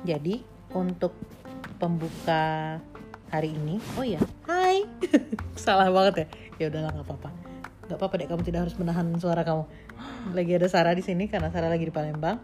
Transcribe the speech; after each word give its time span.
Jadi 0.00 0.40
untuk 0.72 1.12
pembuka 1.76 2.76
hari 3.28 3.52
ini, 3.52 3.76
oh 3.96 4.04
ya, 4.04 4.20
hai, 4.48 4.84
salah 5.56 5.92
banget 5.92 6.14
ya. 6.14 6.26
Ya 6.60 6.64
udahlah 6.72 6.90
nggak 6.92 7.06
apa-apa, 7.08 7.30
nggak 7.88 7.98
apa-apa 8.00 8.14
deh 8.20 8.28
kamu 8.28 8.42
tidak 8.44 8.60
harus 8.68 8.76
menahan 8.76 9.06
suara 9.20 9.42
kamu. 9.44 9.64
Lagi 10.36 10.52
ada 10.56 10.68
Sarah 10.68 10.94
di 10.96 11.04
sini 11.04 11.28
karena 11.28 11.48
Sarah 11.52 11.72
lagi 11.72 11.88
di 11.88 11.94
Palembang. 11.94 12.40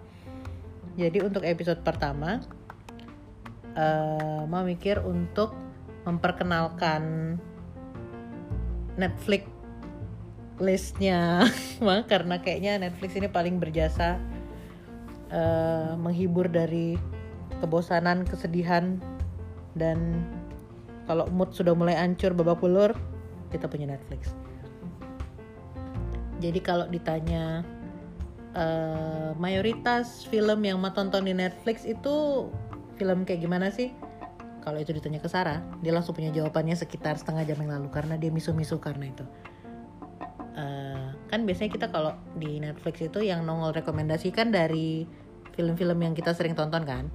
Jadi 0.97 1.21
untuk 1.21 1.45
episode 1.45 1.85
pertama, 1.85 2.41
uh, 3.77 4.49
mau 4.49 4.65
mikir 4.65 5.05
untuk 5.05 5.53
memperkenalkan 6.09 7.37
Netflix 8.97 9.45
listnya, 10.57 11.45
karena 12.11 12.41
kayaknya 12.41 12.81
Netflix 12.81 13.13
ini 13.21 13.29
paling 13.29 13.61
berjasa 13.61 14.17
uh, 15.29 15.93
menghibur 16.01 16.49
dari 16.49 16.97
kebosanan, 17.61 18.27
kesedihan, 18.29 19.01
dan 19.77 20.25
kalau 21.07 21.29
mood 21.31 21.55
sudah 21.55 21.73
mulai 21.73 21.95
hancur 21.95 22.35
babak 22.35 22.59
belur, 22.59 22.93
kita 23.55 23.71
punya 23.71 23.87
Netflix. 23.87 24.35
Jadi 26.43 26.61
kalau 26.61 26.85
ditanya 26.91 27.65
uh, 28.53 29.33
mayoritas 29.41 30.27
film 30.29 30.65
yang 30.67 30.77
mau 30.83 30.93
tonton 30.93 31.25
di 31.25 31.33
Netflix 31.33 31.87
itu 31.89 32.49
film 33.01 33.25
kayak 33.25 33.41
gimana 33.45 33.73
sih? 33.73 33.93
Kalau 34.67 34.83
itu 34.83 34.91
ditanya 34.91 35.23
ke 35.23 35.31
Sarah, 35.31 35.63
dia 35.79 35.95
langsung 35.95 36.13
punya 36.19 36.35
jawabannya 36.35 36.75
sekitar 36.75 37.15
setengah 37.15 37.47
jam 37.47 37.63
yang 37.63 37.79
lalu 37.79 37.89
karena 37.95 38.19
dia 38.19 38.35
misu-misu 38.35 38.83
karena 38.83 39.15
itu. 39.15 39.25
Uh, 40.57 41.15
kan 41.31 41.47
biasanya 41.47 41.71
kita 41.71 41.87
kalau 41.95 42.19
di 42.35 42.59
Netflix 42.59 42.99
itu 42.99 43.23
yang 43.23 43.47
nongol 43.47 43.71
rekomendasikan 43.77 44.51
dari 44.51 45.07
film-film 45.55 46.03
yang 46.03 46.15
kita 46.19 46.35
sering 46.35 46.59
tonton 46.59 46.83
kan. 46.83 47.07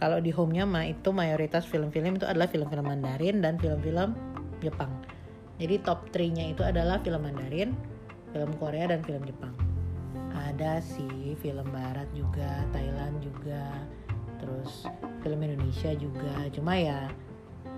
Kalau 0.00 0.16
di 0.16 0.32
home-nya 0.32 0.64
mah 0.64 0.88
itu 0.88 1.12
mayoritas 1.12 1.68
film-film 1.68 2.16
itu 2.16 2.24
adalah 2.24 2.48
film-film 2.48 2.88
Mandarin 2.88 3.44
dan 3.44 3.60
film-film 3.60 4.16
Jepang. 4.64 4.88
Jadi 5.60 5.76
top 5.84 6.08
3-nya 6.08 6.56
itu 6.56 6.64
adalah 6.64 7.04
film 7.04 7.20
Mandarin, 7.20 7.76
film 8.32 8.50
Korea 8.56 8.88
dan 8.88 9.04
film 9.04 9.20
Jepang. 9.28 9.52
Ada 10.32 10.80
sih 10.80 11.36
film 11.44 11.68
barat 11.68 12.08
juga 12.16 12.64
Thailand 12.72 13.20
juga 13.20 13.84
terus 14.40 14.88
film 15.20 15.44
Indonesia 15.44 15.92
juga. 15.92 16.48
Cuma 16.48 16.80
ya 16.80 17.12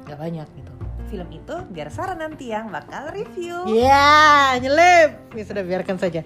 nggak 0.06 0.18
banyak 0.18 0.48
gitu. 0.62 0.72
Film 1.10 1.28
itu 1.34 1.54
biar 1.74 1.90
Sarah 1.90 2.14
nanti 2.14 2.54
yang 2.54 2.70
bakal 2.70 3.10
review. 3.10 3.66
Ya 3.66 3.90
yeah, 3.90 4.46
nyelip. 4.62 5.10
Ya 5.34 5.42
sudah 5.42 5.66
biarkan 5.66 5.98
saja. 5.98 6.22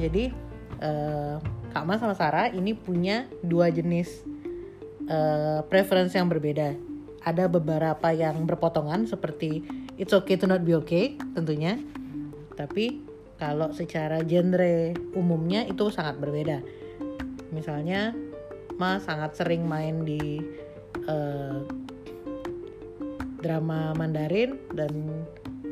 Jadi 0.00 0.32
uh, 0.80 1.36
Kak 1.76 1.84
Mas 1.84 2.00
sama 2.00 2.16
Sarah 2.16 2.48
ini 2.48 2.72
punya 2.72 3.28
dua 3.44 3.68
jenis 3.68 4.24
uh, 5.10 5.60
preference 5.66 6.14
yang 6.14 6.30
berbeda 6.30 6.74
ada 7.26 7.50
beberapa 7.50 8.14
yang 8.14 8.46
berpotongan 8.46 9.06
seperti 9.10 9.66
it's 9.98 10.14
okay 10.14 10.38
to 10.38 10.46
not 10.46 10.62
be 10.62 10.72
okay 10.76 11.18
tentunya 11.34 11.80
tapi 12.56 13.04
kalau 13.36 13.68
secara 13.76 14.24
genre 14.24 14.96
umumnya 15.12 15.68
itu 15.68 15.92
sangat 15.92 16.16
berbeda. 16.16 16.64
Misalnya, 17.52 18.16
Ma 18.76 19.00
sangat 19.00 19.36
sering 19.36 19.64
main 19.64 20.04
di 20.04 20.40
uh, 21.08 21.64
drama 23.40 23.92
Mandarin 23.96 24.56
dan 24.72 24.92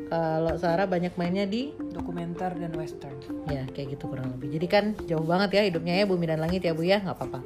kalau 0.09 0.53
Sarah 0.61 0.85
banyak 0.85 1.17
mainnya 1.17 1.49
di 1.49 1.73
dokumenter 1.93 2.53
dan 2.57 2.73
western. 2.77 3.17
Ya, 3.49 3.65
kayak 3.73 3.97
gitu 3.97 4.09
kurang 4.09 4.37
lebih. 4.37 4.57
Jadi 4.61 4.67
kan 4.69 4.85
jauh 5.09 5.25
banget 5.25 5.57
ya 5.57 5.61
hidupnya 5.65 5.93
ya 6.01 6.05
bumi 6.05 6.25
dan 6.29 6.41
langit 6.41 6.61
ya 6.61 6.77
Bu 6.77 6.85
ya, 6.85 7.01
nggak 7.01 7.17
apa-apa. 7.17 7.41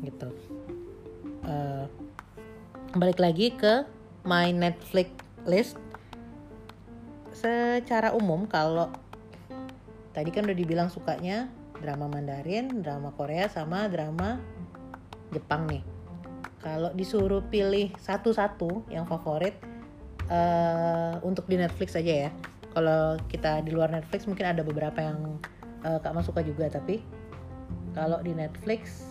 Gitu. 0.00 0.28
Uh, 1.50 1.90
balik 2.94 3.18
lagi 3.18 3.50
ke 3.50 3.82
my 4.22 4.54
Netflix 4.54 5.10
list. 5.50 5.74
Secara 7.34 8.14
umum 8.14 8.46
kalau 8.46 8.86
tadi 10.14 10.30
kan 10.30 10.46
udah 10.46 10.54
dibilang 10.54 10.86
sukanya 10.86 11.50
drama 11.82 12.06
Mandarin, 12.06 12.84
drama 12.86 13.10
Korea 13.18 13.50
sama 13.50 13.90
drama 13.90 14.38
Jepang 15.34 15.66
nih. 15.66 15.82
Kalau 16.60 16.92
disuruh 16.94 17.42
pilih 17.48 17.90
satu-satu 17.98 18.86
yang 18.92 19.08
favorit 19.08 19.56
uh, 20.30 21.18
untuk 21.26 21.48
di 21.50 21.58
Netflix 21.58 21.98
aja 21.98 22.28
ya. 22.28 22.30
Kalau 22.70 23.18
kita 23.26 23.66
di 23.66 23.74
luar 23.74 23.90
Netflix 23.90 24.30
mungkin 24.30 24.54
ada 24.54 24.62
beberapa 24.62 25.02
yang 25.02 25.40
uh, 25.82 25.98
Kak 25.98 26.14
Mas 26.14 26.28
suka 26.28 26.44
juga 26.46 26.70
tapi 26.70 27.02
kalau 27.90 28.22
di 28.22 28.30
Netflix 28.30 29.09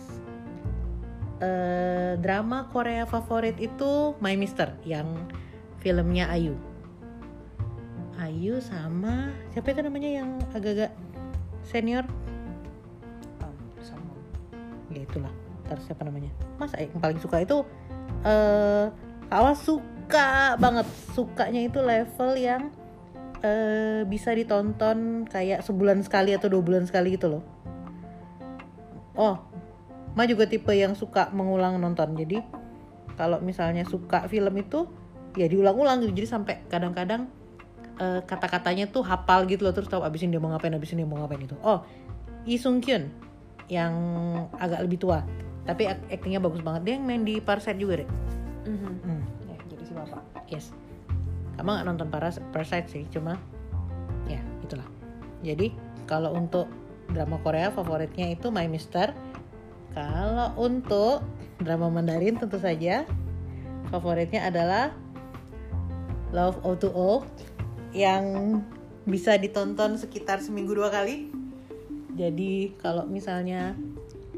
uh, 1.40 2.14
drama 2.20 2.68
Korea 2.70 3.08
favorit 3.08 3.56
itu 3.58 4.14
My 4.20 4.36
Mister 4.36 4.76
yang 4.84 5.28
filmnya 5.80 6.28
Ayu. 6.30 6.54
Ayu 8.20 8.60
sama 8.60 9.32
siapa 9.50 9.72
itu 9.72 9.80
namanya 9.80 10.10
yang 10.22 10.36
agak-agak 10.52 10.92
senior? 11.64 12.04
Um, 13.40 13.56
sama. 13.80 14.12
Ya 14.92 15.02
itulah. 15.08 15.32
Terus 15.66 15.84
siapa 15.88 16.04
namanya? 16.04 16.30
Mas 16.60 16.76
yang 16.76 17.00
paling 17.00 17.18
suka 17.18 17.42
itu 17.42 17.64
uh, 18.22 18.92
awas 19.32 19.64
suka 19.64 20.60
banget. 20.60 20.86
Sukanya 21.16 21.64
itu 21.64 21.80
level 21.80 22.30
yang 22.36 22.68
uh, 23.40 24.04
bisa 24.04 24.36
ditonton 24.36 25.24
kayak 25.24 25.64
sebulan 25.64 26.04
sekali 26.04 26.36
atau 26.36 26.52
dua 26.52 26.62
bulan 26.62 26.84
sekali 26.84 27.16
gitu 27.16 27.40
loh. 27.40 27.44
Oh 29.16 29.49
Ma 30.20 30.28
juga 30.28 30.44
tipe 30.44 30.68
yang 30.76 30.92
suka 30.92 31.32
mengulang 31.32 31.80
nonton. 31.80 32.12
Jadi 32.12 32.44
kalau 33.16 33.40
misalnya 33.40 33.88
suka 33.88 34.28
film 34.28 34.52
itu 34.60 34.84
ya 35.32 35.48
diulang-ulang 35.48 36.04
gitu. 36.04 36.12
Jadi 36.12 36.28
sampai 36.28 36.54
kadang-kadang 36.68 37.32
uh, 37.96 38.20
kata-katanya 38.28 38.92
tuh 38.92 39.00
hafal 39.00 39.48
gitu 39.48 39.64
loh 39.64 39.72
terus 39.72 39.88
tahu 39.88 40.04
abisin 40.04 40.28
dia 40.28 40.36
mau 40.36 40.52
ngapain 40.52 40.76
abisin 40.76 41.00
dia 41.00 41.08
mau 41.08 41.16
ngapain 41.24 41.40
itu 41.40 41.56
oh 41.64 41.80
Lee 42.44 42.60
Sung 42.60 42.84
Kyun 42.84 43.08
yang 43.72 43.96
agak 44.60 44.84
lebih 44.84 45.00
tua. 45.00 45.24
Tapi 45.64 45.88
aktingnya 45.88 46.44
bagus 46.44 46.60
banget. 46.60 46.84
Dia 46.84 46.92
yang 47.00 47.08
main 47.08 47.24
di 47.24 47.40
Parasite 47.40 47.80
juga 47.80 48.04
deh 48.04 48.08
mm-hmm. 48.68 48.94
hmm. 49.00 49.22
ya, 49.48 49.56
jadi 49.72 49.82
si 49.88 49.92
bapak. 49.96 50.22
Yes. 50.52 50.76
Kamu 51.56 51.64
nggak 51.64 51.86
nonton 51.88 52.08
Parasite 52.52 52.92
sih 52.92 53.08
cuma 53.08 53.40
ya 54.28 54.44
itulah. 54.60 54.84
Jadi 55.40 55.72
kalau 56.04 56.36
untuk 56.36 56.68
drama 57.08 57.40
Korea 57.40 57.72
favoritnya 57.72 58.28
itu 58.28 58.52
My 58.52 58.68
Mister 58.68 59.16
kalau 59.90 60.54
untuk 60.56 61.26
drama 61.60 61.90
Mandarin 61.90 62.38
tentu 62.38 62.56
saja 62.62 63.04
favoritnya 63.90 64.46
adalah 64.46 64.94
Love 66.30 66.62
O2O 66.62 67.26
yang 67.90 68.58
bisa 69.02 69.34
ditonton 69.34 69.98
sekitar 69.98 70.38
seminggu 70.38 70.78
dua 70.78 70.94
kali. 70.94 71.26
Jadi 72.14 72.78
kalau 72.78 73.06
misalnya 73.10 73.74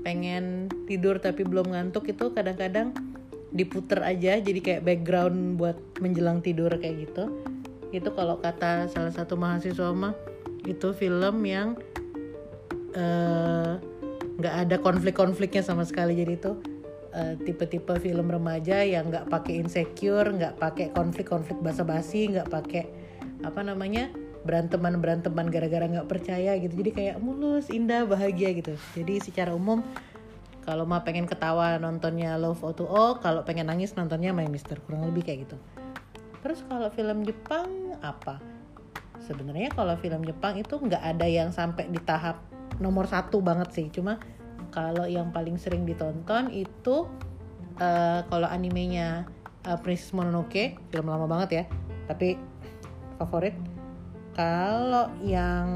pengen 0.01 0.73
tidur 0.89 1.21
tapi 1.21 1.45
belum 1.45 1.77
ngantuk 1.77 2.11
itu 2.11 2.33
kadang-kadang 2.33 2.91
diputer 3.53 4.01
aja 4.03 4.41
jadi 4.41 4.59
kayak 4.65 4.83
background 4.83 5.61
buat 5.61 5.77
menjelang 6.01 6.41
tidur 6.41 6.73
kayak 6.73 7.09
gitu. 7.09 7.29
Itu 7.93 8.17
kalau 8.17 8.41
kata 8.41 8.89
salah 8.89 9.13
satu 9.13 9.37
mahasiswa 9.37 9.93
mah 9.93 10.17
itu 10.65 10.97
film 10.97 11.45
yang 11.45 11.77
eh, 12.97 13.77
nggak 14.39 14.55
ada 14.69 14.77
konflik-konfliknya 14.81 15.61
sama 15.65 15.85
sekali. 15.85 16.17
Jadi 16.17 16.33
itu 16.39 16.53
uh, 17.13 17.35
tipe-tipe 17.43 17.93
film 18.01 18.29
remaja 18.29 18.81
yang 18.85 19.13
nggak 19.13 19.29
pakai 19.29 19.61
insecure, 19.61 20.29
nggak 20.33 20.57
pakai 20.61 20.93
konflik-konflik 20.95 21.59
basa-basi, 21.61 22.33
nggak 22.33 22.49
pakai 22.49 22.85
apa 23.43 23.61
namanya 23.61 24.09
beranteman 24.43 24.99
beranteman 24.99 25.47
gara-gara 25.51 25.87
nggak 25.87 26.09
percaya 26.09 26.57
gitu. 26.59 26.75
Jadi 26.83 26.91
kayak 26.93 27.17
mulus 27.23 27.69
indah 27.69 28.07
bahagia 28.09 28.55
gitu. 28.57 28.75
Jadi 28.97 29.23
secara 29.23 29.53
umum 29.55 29.85
kalau 30.63 30.87
mau 30.87 31.03
pengen 31.03 31.27
ketawa 31.27 31.75
nontonnya 31.83 32.39
Love 32.39 32.63
O2O 32.63 33.19
kalau 33.19 33.43
pengen 33.43 33.67
nangis 33.67 33.99
nontonnya 33.99 34.31
My 34.31 34.47
Mister 34.47 34.79
kurang 34.87 35.11
lebih 35.11 35.27
kayak 35.27 35.51
gitu. 35.51 35.57
Terus 36.43 36.63
kalau 36.67 36.91
film 36.91 37.23
Jepang 37.23 37.99
apa? 38.03 38.43
Sebenarnya 39.23 39.71
kalau 39.71 39.95
film 40.03 40.27
Jepang 40.27 40.59
itu 40.59 40.75
nggak 40.75 41.03
ada 41.03 41.27
yang 41.27 41.55
sampai 41.55 41.87
di 41.87 42.03
tahap 42.03 42.43
nomor 42.79 43.11
satu 43.11 43.43
banget 43.45 43.69
sih. 43.75 43.87
Cuma 43.93 44.23
kalau 44.73 45.05
yang 45.05 45.35
paling 45.35 45.61
sering 45.61 45.85
ditonton 45.85 46.49
itu 46.49 47.05
uh, 47.77 48.21
kalau 48.27 48.49
animenya 48.49 49.29
uh, 49.69 49.79
Princess 49.81 50.17
Mononoke 50.17 50.81
film 50.91 51.07
lama 51.11 51.29
banget 51.29 51.51
ya 51.53 51.65
tapi 52.09 52.41
favorit. 53.21 53.55
Kalau 54.33 55.13
yang 55.21 55.69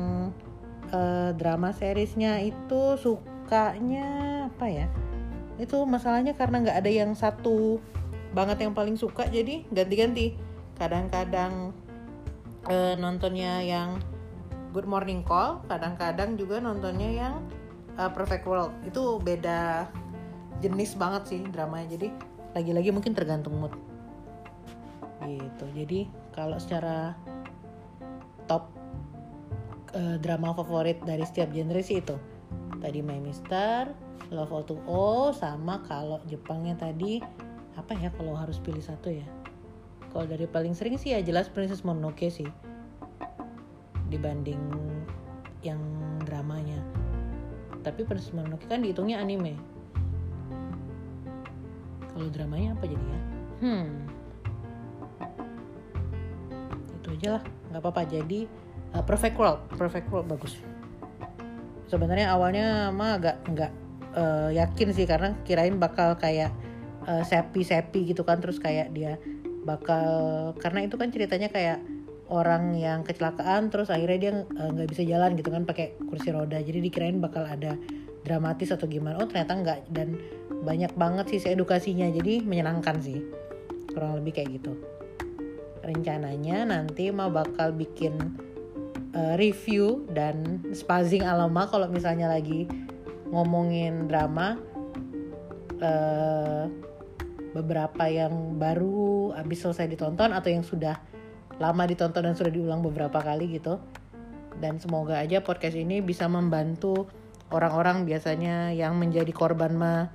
uh, 0.91 1.31
drama 1.37 1.77
seriesnya 1.77 2.41
itu 2.41 2.97
sukanya 2.97 4.49
apa 4.49 4.67
ya? 4.67 4.87
Itu 5.61 5.85
masalahnya 5.85 6.33
karena 6.33 6.65
nggak 6.65 6.79
ada 6.81 6.91
yang 6.91 7.13
satu 7.13 7.81
banget 8.33 8.65
yang 8.65 8.73
paling 8.73 8.97
suka 8.97 9.29
jadi 9.29 9.65
ganti-ganti. 9.69 10.37
Kadang-kadang 10.77 11.73
uh, 12.69 12.95
nontonnya 12.97 13.61
yang 13.61 14.01
Good 14.77 14.93
Morning 14.93 15.25
Call 15.25 15.65
kadang-kadang 15.73 16.37
juga 16.37 16.61
nontonnya 16.61 17.09
yang 17.09 17.41
uh, 17.97 18.13
Perfect 18.13 18.45
World. 18.45 18.77
Itu 18.85 19.17
beda 19.25 19.89
jenis 20.61 21.01
banget 21.01 21.33
sih 21.33 21.41
dramanya 21.49 21.97
jadi 21.97 22.13
lagi-lagi 22.53 22.93
mungkin 22.93 23.17
tergantung 23.17 23.57
mood. 23.57 23.73
Gitu 25.25 25.65
jadi 25.73 26.13
kalau 26.37 26.61
secara 26.61 27.17
top 28.45 28.69
eh, 29.97 30.21
drama 30.21 30.53
favorit 30.53 31.01
dari 31.09 31.25
setiap 31.25 31.57
genre 31.57 31.81
sih 31.81 32.05
itu. 32.05 32.21
Tadi 32.77 33.01
My 33.01 33.17
Mister 33.17 33.89
Love 34.29 34.53
O2O 34.53 35.33
sama 35.33 35.81
kalau 35.89 36.21
Jepangnya 36.29 36.77
tadi 36.77 37.25
apa 37.81 37.97
ya 37.97 38.13
kalau 38.13 38.37
harus 38.37 38.61
pilih 38.61 38.85
satu 38.85 39.09
ya? 39.09 39.25
Kalau 40.13 40.29
dari 40.29 40.45
paling 40.45 40.77
sering 40.77 41.01
sih 41.01 41.17
ya 41.17 41.25
jelas 41.25 41.49
Princess 41.49 41.81
Mononoke 41.81 42.29
sih 42.29 42.66
dibanding 44.09 44.61
yang 45.65 45.81
dramanya. 46.23 46.79
Tapi 47.83 48.03
Princess 48.03 48.35
Mononoke 48.35 48.67
kan 48.67 48.83
dihitungnya 48.83 49.23
anime. 49.23 49.55
Kalau 52.11 52.29
dramanya 52.33 52.75
apa 52.75 52.85
jadi 52.89 53.05
ya? 53.05 53.21
Hmm. 53.63 53.87
Itu 56.99 57.09
aja 57.15 57.29
lah 57.39 57.43
nggak 57.71 57.83
apa-apa. 57.83 58.03
Jadi 58.09 58.49
uh, 58.97 59.05
Perfect 59.05 59.37
World. 59.39 59.61
Perfect 59.75 60.09
World 60.11 60.27
bagus. 60.27 60.59
Sebenarnya 61.87 62.35
awalnya 62.35 62.91
mah 62.91 63.23
agak 63.23 63.37
nggak 63.47 63.73
uh, 64.19 64.51
yakin 64.51 64.89
sih. 64.91 65.07
Karena 65.07 65.37
kirain 65.47 65.79
bakal 65.79 66.19
kayak 66.19 66.51
uh, 67.07 67.23
sepi 67.23 67.63
sepi 67.63 68.11
gitu 68.11 68.27
kan. 68.27 68.43
Terus 68.43 68.59
kayak 68.59 68.91
dia 68.97 69.21
bakal 69.63 70.55
karena 70.59 70.87
itu 70.87 70.95
kan 70.99 71.11
ceritanya 71.11 71.51
kayak 71.51 71.79
orang 72.27 72.75
yang 72.75 73.07
kecelakaan 73.07 73.71
terus 73.71 73.87
akhirnya 73.87 74.19
dia 74.19 74.33
eh, 74.43 74.71
nggak 74.75 74.89
uh, 74.89 74.91
bisa 74.91 75.03
jalan 75.07 75.39
gitu 75.39 75.51
kan 75.55 75.63
pakai 75.63 75.95
kursi 76.11 76.35
roda. 76.35 76.59
Jadi 76.59 76.83
dikirain 76.83 77.19
bakal 77.23 77.47
ada 77.47 77.79
dramatis 78.27 78.75
atau 78.75 78.91
gimana. 78.91 79.23
Oh 79.23 79.29
ternyata 79.31 79.55
nggak. 79.55 79.81
Dan 79.91 80.19
banyak 80.67 80.93
banget 80.99 81.27
sih 81.31 81.41
edukasinya. 81.47 82.11
Jadi 82.11 82.43
menyenangkan 82.43 82.99
sih. 82.99 83.23
Kurang 83.95 84.19
lebih 84.19 84.43
kayak 84.43 84.59
gitu. 84.59 84.75
Rencananya 85.87 86.67
nanti 86.67 87.15
mau 87.15 87.31
bakal 87.31 87.71
bikin 87.71 88.19
uh, 89.15 89.39
review 89.39 90.03
dan 90.11 90.67
spazing 90.75 91.23
alama 91.23 91.71
kalau 91.71 91.87
misalnya 91.87 92.27
lagi 92.27 92.67
ngomongin 93.31 94.11
drama. 94.11 94.59
Uh, 95.77 96.67
beberapa 97.57 98.05
yang 98.05 98.61
baru 98.61 99.33
habis 99.33 99.65
selesai 99.65 99.89
ditonton 99.89 100.37
atau 100.37 100.53
yang 100.53 100.61
sudah 100.61 101.01
lama 101.57 101.83
ditonton 101.89 102.27
dan 102.27 102.35
sudah 102.37 102.53
diulang 102.53 102.85
beberapa 102.85 103.21
kali 103.21 103.57
gitu. 103.57 103.81
Dan 104.57 104.81
semoga 104.81 105.21
aja 105.21 105.45
podcast 105.45 105.77
ini 105.77 106.01
bisa 106.01 106.25
membantu 106.29 107.09
orang-orang 107.53 108.09
biasanya 108.09 108.73
yang 108.73 108.97
menjadi 108.97 109.29
korban 109.31 109.77
mah 109.77 110.09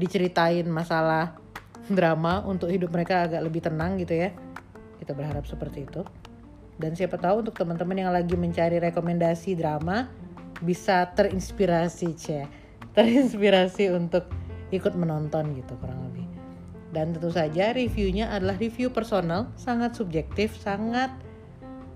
diceritain 0.00 0.64
masalah 0.68 1.36
drama 1.92 2.40
untuk 2.48 2.72
hidup 2.72 2.88
mereka 2.88 3.28
agak 3.28 3.44
lebih 3.44 3.60
tenang 3.64 4.00
gitu 4.00 4.16
ya. 4.16 4.32
Kita 4.96 5.12
berharap 5.12 5.44
seperti 5.44 5.84
itu. 5.84 6.00
Dan 6.80 6.96
siapa 6.96 7.20
tahu 7.20 7.44
untuk 7.44 7.54
teman-teman 7.54 8.00
yang 8.00 8.10
lagi 8.10 8.32
mencari 8.32 8.80
rekomendasi 8.80 9.54
drama 9.54 10.08
bisa 10.62 11.10
terinspirasi 11.12 12.08
cie 12.14 12.46
terinspirasi 12.94 13.90
untuk 13.90 14.30
ikut 14.70 14.94
menonton 14.94 15.58
gitu 15.58 15.74
kurang 15.82 16.06
lebih 16.12 16.21
dan 16.92 17.16
tentu 17.16 17.32
saja 17.32 17.72
reviewnya 17.72 18.28
adalah 18.28 18.54
review 18.60 18.92
personal 18.92 19.48
sangat 19.56 19.96
subjektif 19.96 20.54
sangat 20.60 21.10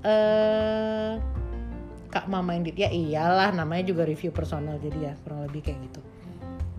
uh, 0.02 1.20
kak 2.08 2.26
mama 2.32 2.56
indit 2.56 2.80
ya 2.80 2.88
iyalah 2.88 3.52
namanya 3.52 3.92
juga 3.92 4.08
review 4.08 4.32
personal 4.32 4.80
jadi 4.80 5.12
ya 5.12 5.14
kurang 5.22 5.44
lebih 5.44 5.62
kayak 5.68 5.80
gitu 5.92 6.00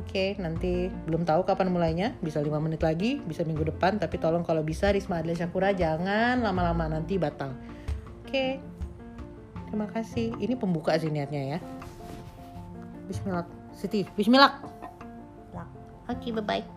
Oke, 0.08 0.40
nanti 0.40 0.88
belum 1.04 1.28
tahu 1.28 1.44
kapan 1.44 1.68
mulainya. 1.68 2.16
Bisa 2.24 2.40
lima 2.40 2.64
menit 2.64 2.80
lagi, 2.80 3.20
bisa 3.28 3.44
minggu 3.44 3.68
depan. 3.68 4.00
Tapi 4.00 4.16
tolong 4.16 4.40
kalau 4.40 4.64
bisa 4.64 4.88
Risma 4.88 5.20
Adlia 5.20 5.36
Syakura 5.36 5.76
jangan 5.76 6.40
lama-lama 6.40 6.88
nanti 6.88 7.20
batal. 7.20 7.52
Oke, 8.24 8.56
terima 9.68 9.92
kasih. 9.92 10.32
Ini 10.40 10.56
pembuka 10.56 10.96
sih 10.96 11.12
niatnya 11.12 11.60
ya. 11.60 11.60
Bismillah, 13.12 13.52
Siti. 13.76 14.08
Bismillah. 14.16 14.64
Oke, 16.08 16.32
bye-bye. 16.32 16.77